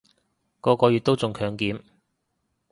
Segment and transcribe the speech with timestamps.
[0.61, 1.79] 個個月都中強檢